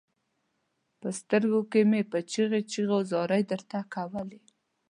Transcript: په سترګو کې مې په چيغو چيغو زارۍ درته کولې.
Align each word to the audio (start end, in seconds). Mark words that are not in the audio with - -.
په 0.99 1.09
سترګو 1.19 1.61
کې 1.71 1.81
مې 1.89 2.01
په 2.11 2.19
چيغو 2.31 2.59
چيغو 2.71 2.97
زارۍ 3.11 3.41
درته 3.51 3.79
کولې. 3.93 4.39